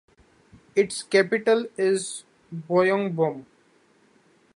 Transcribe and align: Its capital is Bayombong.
Its 0.75 1.03
capital 1.03 1.67
is 1.77 2.23
Bayombong. 2.51 3.45